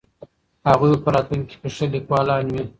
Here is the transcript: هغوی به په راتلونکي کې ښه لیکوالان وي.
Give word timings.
هغوی 0.69 0.89
به 0.93 0.97
په 1.03 1.09
راتلونکي 1.15 1.55
کې 1.61 1.69
ښه 1.75 1.85
لیکوالان 1.93 2.43
وي. 2.53 2.63